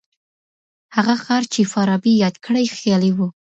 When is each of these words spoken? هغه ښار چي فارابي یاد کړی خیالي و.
هغه 0.95 1.15
ښار 1.23 1.43
چي 1.53 1.61
فارابي 1.71 2.13
یاد 2.23 2.35
کړی 2.45 2.65
خیالي 2.77 3.11
و. 3.13 3.19